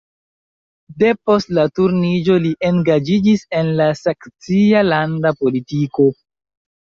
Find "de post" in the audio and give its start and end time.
1.01-1.51